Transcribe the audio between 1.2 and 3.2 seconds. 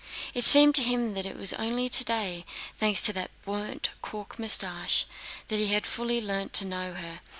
it was only today, thanks to